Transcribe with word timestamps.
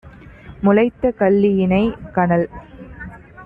முளைத்த 0.63 1.11
கள்ளியினைக்- 1.19 1.95
கனல் 2.15 2.47